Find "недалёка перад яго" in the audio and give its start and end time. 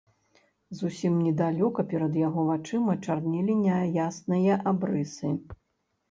1.25-2.45